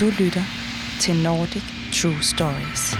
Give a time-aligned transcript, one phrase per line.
[0.00, 0.42] Du lytter
[1.00, 1.62] til Nordic
[1.92, 2.96] True Stories.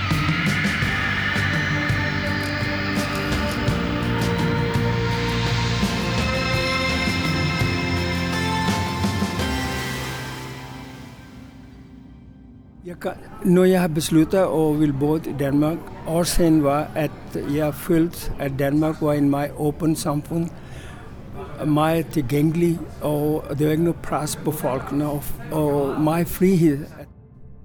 [12.87, 13.11] Jeg kan,
[13.45, 17.11] når jeg har besluttet at vil bo i Danmark, årsagen var, at
[17.55, 20.51] jeg følte, at Danmark var en meget åben samfund,
[21.65, 26.79] meget tilgængelig, og der var ikke noget pres på folkene, og, og meget frihed.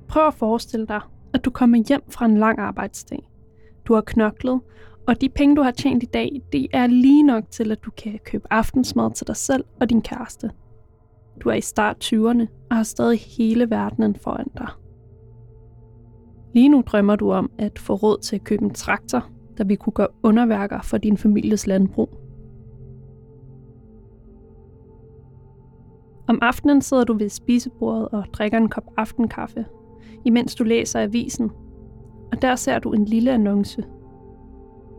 [0.07, 1.01] Prøv at forestille dig,
[1.33, 3.29] at du kommer hjem fra en lang arbejdsdag.
[3.85, 4.59] Du har knoklet,
[5.07, 7.91] og de penge, du har tjent i dag, det er lige nok til, at du
[7.91, 10.52] kan købe aftensmad til dig selv og din kæreste.
[11.39, 14.67] Du er i start 20'erne og har stadig hele verdenen foran dig.
[16.53, 19.77] Lige nu drømmer du om at få råd til at købe en traktor, der vil
[19.77, 22.28] kunne gøre underværker for din families landbrug.
[26.29, 29.66] Om aftenen sidder du ved spisebordet og drikker en kop aftenkaffe,
[30.25, 31.52] imens du læser avisen.
[32.31, 33.83] Og der ser du en lille annonce.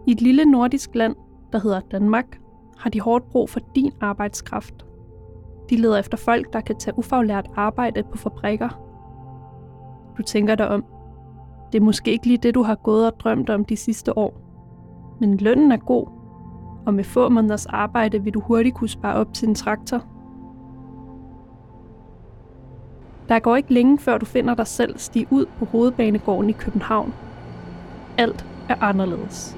[0.07, 1.17] I et lille nordisk land,
[1.53, 2.41] der hedder Danmark,
[2.79, 4.87] har de hårdt brug for din arbejdskraft.
[5.71, 8.69] De leder efter folk, der kan tage ufaglært arbejde på fabrikker.
[10.19, 10.85] Du tænker dig om,
[11.73, 14.35] det er måske ikke lige det, du har gået og drømt om de sidste år.
[15.21, 16.07] Men lønnen er god,
[16.87, 20.10] og med få måneders arbejde vil du hurtigt kunne spare op til en traktor.
[23.31, 27.15] Der går ikke længe, før du finder dig selv stige ud på hovedbanegården i København.
[28.19, 29.57] Alt er anderledes.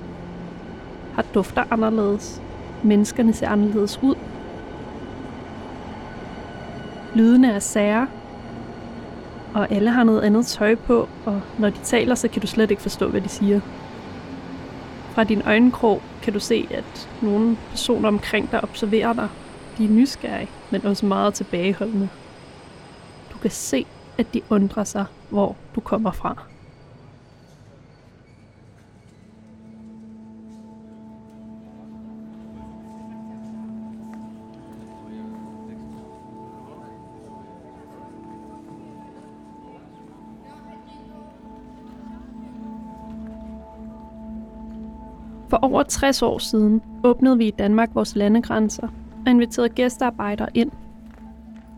[1.14, 2.42] Har dufter anderledes.
[2.82, 4.14] Menneskerne ser anderledes ud.
[7.14, 8.08] Lydene er sære,
[9.54, 12.70] og alle har noget andet tøj på, og når de taler, så kan du slet
[12.70, 13.60] ikke forstå, hvad de siger.
[15.10, 19.28] Fra din øjenkrog kan du se, at nogle personer omkring dig observerer dig.
[19.78, 22.08] De er nysgerrige, men også meget tilbageholdende.
[23.42, 23.86] Kan se,
[24.18, 26.42] at de undrer sig, hvor du kommer fra.
[45.48, 48.88] For over 60 år siden åbnede vi i Danmark vores landegrænser
[49.26, 50.70] og inviterede gæstearbejdere ind.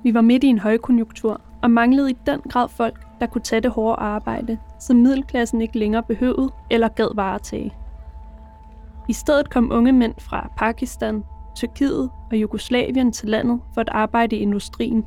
[0.03, 3.61] Vi var midt i en højkonjunktur og manglede i den grad folk, der kunne tage
[3.61, 7.75] det hårde arbejde, som middelklassen ikke længere behøvede eller gad varetage.
[9.09, 11.25] I stedet kom unge mænd fra Pakistan,
[11.57, 15.07] Tyrkiet og Jugoslavien til landet for at arbejde i industrien.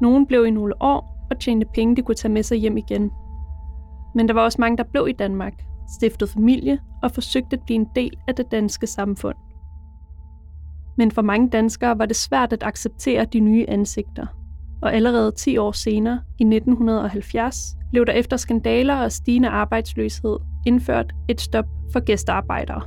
[0.00, 3.10] Nogle blev i nogle år og tjente penge, de kunne tage med sig hjem igen.
[4.14, 7.74] Men der var også mange, der blev i Danmark, stiftede familie og forsøgte at blive
[7.74, 9.36] en del af det danske samfund.
[10.98, 14.26] Men for mange danskere var det svært at acceptere de nye ansigter,
[14.82, 17.56] og allerede 10 år senere, i 1970,
[17.90, 22.82] blev der efter skandaler og stigende arbejdsløshed indført et stop for gæstearbejdere.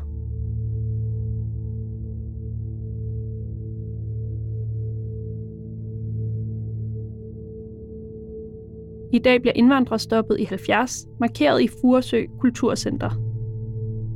[9.13, 13.31] I dag bliver indvandrerstoppet i 70 markeret i Furesø Kulturcenter.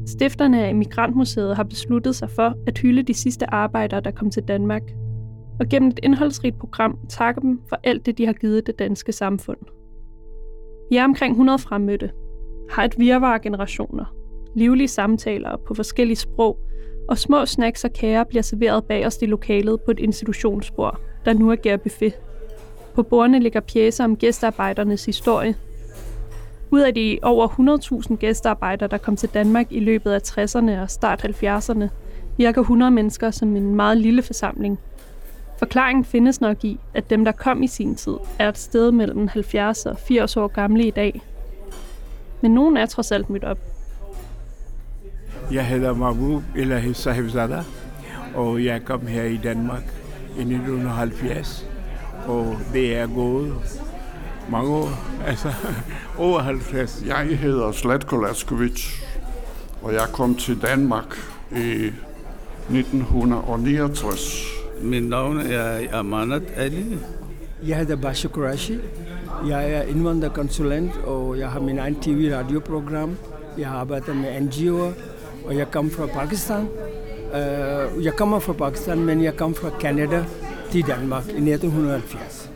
[0.07, 4.43] Stifterne af Immigrantmuseet har besluttet sig for at hylde de sidste arbejdere, der kom til
[4.43, 4.81] Danmark.
[5.59, 9.11] Og gennem et indholdsrigt program takke dem for alt det, de har givet det danske
[9.11, 9.57] samfund.
[10.89, 12.11] Vi er omkring 100 fremmødte,
[12.69, 14.05] har et virvar af generationer,
[14.55, 16.59] livlige samtaler på forskellige sprog,
[17.09, 21.33] og små snacks og kager bliver serveret bag os i lokalet på et institutionsbord, der
[21.33, 22.13] nu er buffet.
[22.95, 25.55] På bordene ligger pjæser om gæstearbejdernes historie.
[26.71, 27.47] Ud af de over
[28.09, 31.87] 100.000 gæstearbejdere, der kom til Danmark i løbet af 60'erne og start 70'erne,
[32.37, 34.79] virker 100 mennesker som en meget lille forsamling.
[35.59, 39.27] Forklaringen findes nok i, at dem, der kom i sin tid, er et sted mellem
[39.27, 41.21] 70 og 80 år gamle i dag.
[42.41, 43.57] Men nogen er trods alt mødt op.
[45.51, 47.63] Jeg hedder Mahmoud Elahi Sahibzada,
[48.35, 49.83] og jeg kom her i Danmark
[50.37, 51.69] i 1970
[52.27, 53.53] og det er gået
[54.49, 54.89] mange år,
[55.27, 55.53] altså
[56.17, 57.03] over 50.
[57.07, 59.01] Jeg hedder Slatko Laskovic,
[59.81, 61.17] og jeg kom til Danmark
[61.51, 61.91] i
[62.69, 64.45] 1969.
[64.81, 66.97] Min navn er Amanat Ali.
[67.67, 68.79] Jeg hedder Basha Qurashi.
[69.47, 73.17] Jeg er indvandrerkonsulent, og jeg har min egen tv-radioprogram.
[73.57, 74.93] Jeg arbejder med NGO'er,
[75.47, 76.67] og jeg kommer fra Pakistan.
[77.33, 80.25] Uh, jeg kommer fra Pakistan, men jeg kommer fra Canada,
[80.71, 82.54] til Danmark i 1970.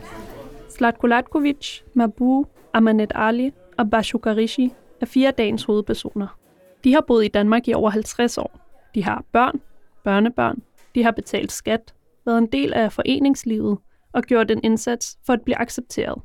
[0.80, 6.38] Slatko Latkovic, Mabu, Amanet Ali og Bashu Karishi er fire dagens hovedpersoner.
[6.84, 8.60] De har boet i Danmark i over 50 år.
[8.94, 9.60] De har børn,
[10.04, 10.62] børnebørn,
[10.94, 11.94] de har betalt skat,
[12.26, 13.78] været en del af foreningslivet
[14.12, 16.22] og gjort en indsats for at blive accepteret.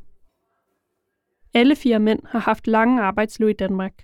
[1.54, 4.04] Alle fire mænd har haft lange arbejdsliv i Danmark.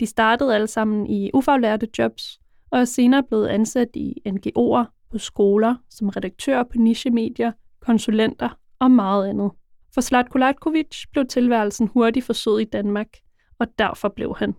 [0.00, 2.40] De startede alle sammen i ufaglærte jobs,
[2.70, 8.90] og er senere blevet ansat i NGO'er, på skoler, som redaktør på nichemedier, konsulenter og
[8.90, 9.50] meget andet.
[9.94, 13.08] For Slatko Latkovic blev tilværelsen hurtigt forsøget i Danmark,
[13.58, 14.54] og derfor blev han.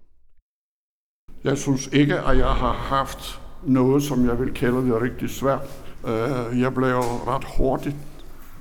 [1.43, 5.61] Jeg synes ikke, at jeg har haft noget, som jeg vil kalde det rigtig svært.
[6.07, 7.95] Øh, jeg blev ret hurtigt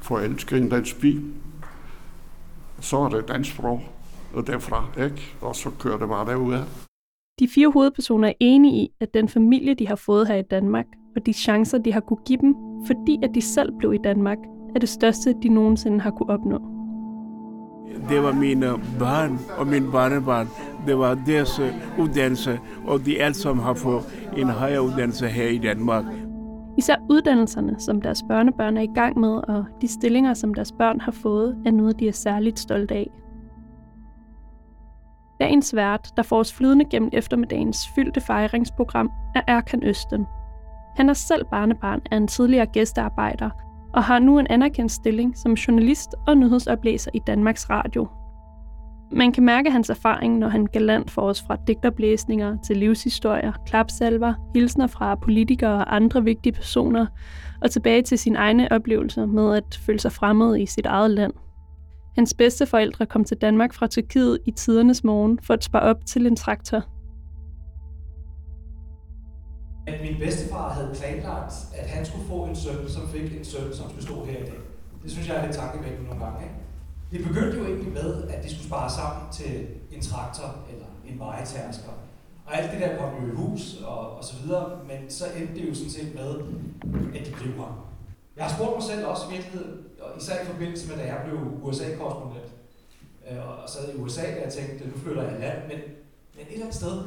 [0.03, 1.21] forelsket i en dansk by.
[2.81, 3.81] Så er det dansk sprog,
[4.35, 5.37] og derfra, ikke?
[5.41, 6.65] Og så kører det bare derude.
[7.41, 10.87] De fire hovedpersoner er enige i, at den familie, de har fået her i Danmark,
[11.17, 12.55] og de chancer, de har kunne give dem,
[12.87, 14.39] fordi at de selv blev i Danmark,
[14.75, 16.59] er det største, de nogensinde har kunne opnå.
[18.09, 18.67] Det var mine
[18.99, 20.49] børn og mine barnebarn.
[20.87, 21.61] Det var deres
[21.99, 24.03] uddannelse, og de alle sammen har fået
[24.37, 26.05] en højere uddannelse her i Danmark.
[26.79, 31.01] Især uddannelserne, som deres børnebørn er i gang med, og de stillinger, som deres børn
[31.01, 33.11] har fået, er noget, de er særligt stolte af.
[35.41, 40.27] Dagens vært, der får os flydende gennem eftermiddagens fyldte fejringsprogram, er Erkan Østen.
[40.97, 43.51] Han er selv barnebarn af en tidligere gæstearbejder,
[43.95, 48.09] og har nu en anerkendt stilling som journalist og nyhedsoplæser i Danmarks Radio.
[49.13, 54.35] Man kan mærke hans erfaring, når han galant får os fra digterblæsninger til livshistorier, klapsalver,
[54.55, 57.07] hilsner fra politikere og andre vigtige personer,
[57.63, 61.33] og tilbage til sine egne oplevelser med at føle sig fremmed i sit eget land.
[62.15, 66.07] Hans bedste forældre kom til Danmark fra Tyrkiet i tidernes morgen for at spare op
[66.07, 66.83] til en traktor.
[69.87, 73.75] At min bedstefar havde planlagt, at han skulle få en søn, som fik en søn,
[73.75, 74.61] som skulle stå her i dag.
[75.03, 76.43] Det synes jeg er lidt tankevækkende nogle gange.
[76.43, 76.55] Ikke?
[77.13, 81.19] Det begyndte jo egentlig med, at de skulle spare sammen til en traktor eller en
[81.19, 81.93] vejetærsker.
[82.47, 85.55] Og alt det der kom jo i hus og, og så videre, men så endte
[85.55, 86.31] det jo sådan set med,
[87.15, 87.89] at de blev her.
[88.37, 91.21] Jeg har spurgt mig selv også i virkeligheden, og især i forbindelse med, da jeg
[91.25, 92.53] blev USA-korrespondent,
[93.31, 95.79] øh, og sad i USA, og jeg tænkte, nu flytter jeg land, men,
[96.35, 97.03] men et eller andet sted,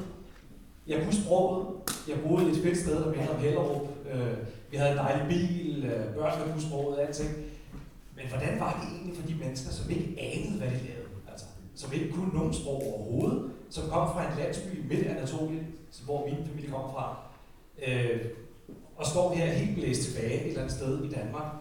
[0.88, 1.68] jeg kunne sproget,
[2.08, 4.38] jeg boede et fedt sted, der mindede om Hellerup, øh,
[4.72, 7.30] vi havde en dejlig bil, øh, børnene kunne sproget, alting.
[8.16, 11.10] Men hvordan var det egentlig for de mennesker, som ikke anede, hvad de lavede?
[11.32, 15.68] Altså, som ikke kunne nogen sprog overhovedet, som kom fra en landsby midt i Anatolien,
[16.06, 17.18] hvor min familie kom fra,
[17.88, 18.20] øh,
[18.98, 21.52] og står her helt blæst tilbage et eller andet sted i Danmark,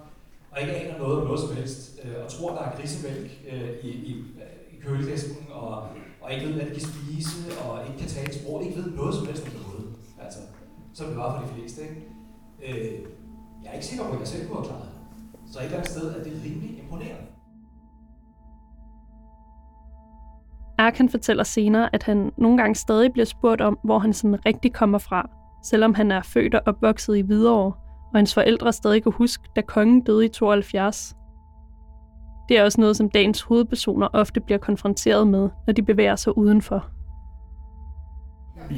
[0.51, 3.71] og ikke aner noget om noget som helst, øh, og tror, der er grisemælk øh,
[3.83, 4.25] i, i,
[4.73, 5.89] i køledisken, og,
[6.21, 9.15] og ikke ved, hvad de kan spise, og ikke kan tale sprog, ikke ved noget
[9.15, 9.64] som helst om.
[10.95, 11.83] Som det var for de fleste.
[11.83, 12.03] Ikke?
[12.67, 13.01] Øh,
[13.63, 15.53] jeg er ikke sikker på, at jeg selv kunne have klaret det.
[15.53, 17.27] Så et eller andet sted er det rimelig imponerende.
[20.79, 24.73] Erkan fortæller senere, at han nogle gange stadig bliver spurgt om, hvor han sådan rigtig
[24.73, 25.31] kommer fra,
[25.65, 27.73] selvom han er født og opvokset i Hvidovre,
[28.13, 31.17] og hans forældre stadig kan huske, da kongen døde i 72.
[32.49, 36.39] Det er også noget, som dagens hovedpersoner ofte bliver konfronteret med, når de bevæger sig
[36.39, 36.87] udenfor.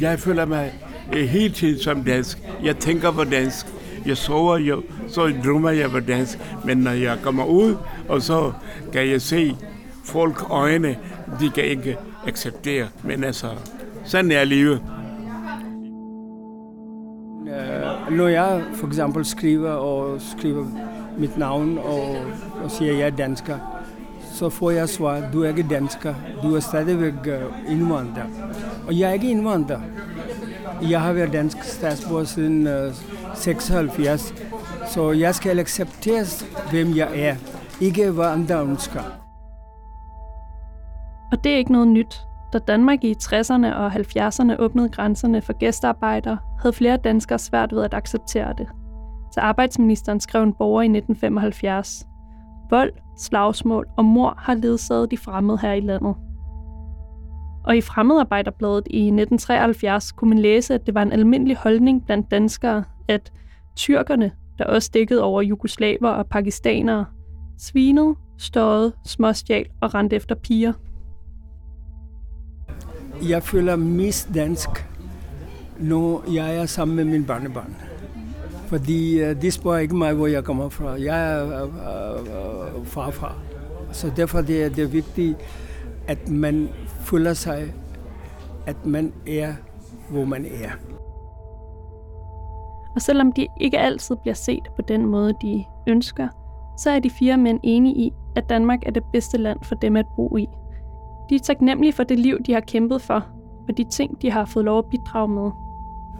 [0.01, 0.73] Jeg føler mig
[1.12, 2.38] hele tiden som dansk.
[2.62, 3.67] Jeg tænker på dansk.
[4.06, 6.38] Jeg sover jo, så drømmer jeg på dansk.
[6.64, 7.76] Men når jeg kommer ud,
[8.08, 8.53] og så
[8.93, 9.56] kan jeg se
[10.05, 10.97] folk øjne,
[11.41, 12.87] de kan ikke acceptere.
[13.05, 13.47] Men altså,
[14.05, 14.82] sådan er livet.
[17.49, 20.66] Øh, når jeg for eksempel skriver og skriver
[21.19, 22.16] mit navn og,
[22.64, 23.59] og siger, at jeg er dansker,
[24.33, 28.25] så får jeg svar, du er ikke dansker, du er stadigvæk øh, indvandrer.
[28.87, 29.81] Og jeg er ikke indvandrer.
[30.83, 32.95] Jeg har været dansk statsborger siden øh, uh,
[33.35, 34.35] 76,
[34.88, 37.37] så jeg skal accepteres, hvem jeg er,
[37.80, 39.00] ikke hvad andre ønsker.
[41.33, 42.21] Og det er ikke noget nyt.
[42.52, 47.83] Da Danmark i 60'erne og 70'erne åbnede grænserne for gæstearbejdere, havde flere danskere svært ved
[47.83, 48.68] at acceptere det.
[49.33, 52.06] Så arbejdsministeren skrev en borger i 1975.
[52.71, 56.14] Vold, slagsmål og mor har ledsaget de fremmede her i landet.
[57.66, 62.30] Og i Fremmedarbejderbladet i 1973 kunne man læse, at det var en almindelig holdning blandt
[62.30, 63.32] danskere, at
[63.76, 67.04] tyrkerne, der også dækkede over jugoslaver og pakistanere,
[67.58, 70.73] svinede, støjede, småstjal og rendte efter piger–
[73.23, 74.68] jeg føler mest dansk,
[75.78, 77.76] når jeg er sammen med min barnebarn.
[78.66, 80.90] Fordi uh, de spørger ikke mig, hvor jeg kommer fra.
[80.90, 83.32] Jeg er øh, øh, uh, uh, farfra.
[83.92, 85.37] Så derfor det er det vigtigt,
[86.09, 86.69] at man
[87.01, 87.75] føler sig,
[88.67, 89.55] at man er,
[90.11, 90.71] hvor man er.
[92.95, 96.29] Og selvom de ikke altid bliver set på den måde, de ønsker,
[96.79, 99.97] så er de fire mænd enige i, at Danmark er det bedste land for dem
[99.97, 100.47] at bo i–
[101.31, 103.27] de er taknemmelige for det liv, de har kæmpet for,
[103.69, 105.51] og de ting, de har fået lov at bidrage med.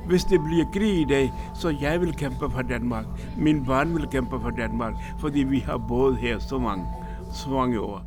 [0.07, 3.05] Hvis det bliver krig i dag, så jeg vil kæmpe for Danmark.
[3.37, 6.87] Min barn vil kæmpe for Danmark, fordi vi har boet her så mange,
[7.33, 8.03] så mange år.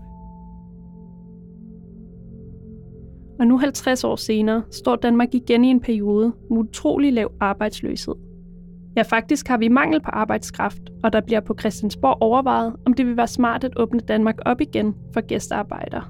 [3.39, 8.13] Og nu 50 år senere står Danmark igen i en periode med utrolig lav arbejdsløshed.
[8.97, 13.05] Ja, faktisk har vi mangel på arbejdskraft, og der bliver på Christiansborg overvejet, om det
[13.05, 16.03] vil være smart at åbne Danmark op igen for gæstearbejdere.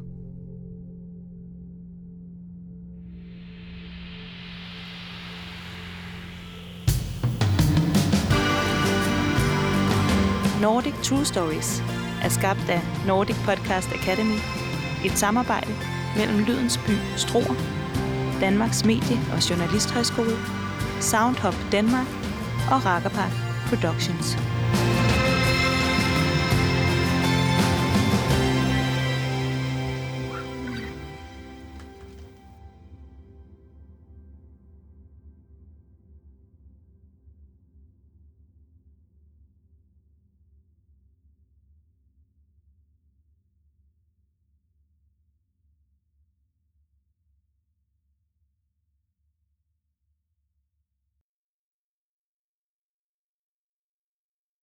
[10.61, 11.83] Nordic True Stories
[12.23, 14.39] er skabt af Nordic Podcast Academy,
[15.05, 17.55] et samarbejde mellem Lydens By Struer,
[18.41, 20.37] Danmarks Medie- og Journalisthøjskole,
[21.01, 22.07] Soundhop Danmark
[22.71, 23.31] og Rakkerpark
[23.69, 24.37] Productions.